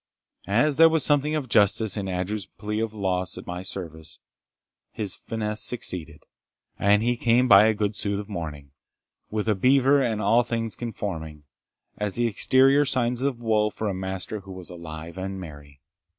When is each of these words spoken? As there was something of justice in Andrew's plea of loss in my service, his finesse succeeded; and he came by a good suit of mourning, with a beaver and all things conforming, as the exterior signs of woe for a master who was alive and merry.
As 0.47 0.77
there 0.77 0.89
was 0.89 1.05
something 1.05 1.35
of 1.35 1.47
justice 1.47 1.95
in 1.95 2.07
Andrew's 2.07 2.47
plea 2.47 2.79
of 2.79 2.91
loss 2.91 3.37
in 3.37 3.43
my 3.45 3.61
service, 3.61 4.17
his 4.91 5.13
finesse 5.13 5.61
succeeded; 5.61 6.23
and 6.79 7.03
he 7.03 7.15
came 7.15 7.47
by 7.47 7.67
a 7.67 7.75
good 7.75 7.95
suit 7.95 8.19
of 8.19 8.27
mourning, 8.27 8.71
with 9.29 9.47
a 9.47 9.53
beaver 9.53 10.01
and 10.01 10.19
all 10.19 10.41
things 10.41 10.75
conforming, 10.75 11.43
as 11.99 12.15
the 12.15 12.25
exterior 12.25 12.83
signs 12.83 13.21
of 13.21 13.43
woe 13.43 13.69
for 13.69 13.87
a 13.89 13.93
master 13.93 14.39
who 14.39 14.53
was 14.53 14.71
alive 14.71 15.19
and 15.19 15.39
merry. 15.39 15.81